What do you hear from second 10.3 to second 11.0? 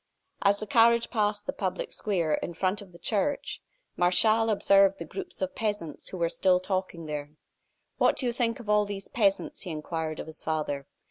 father.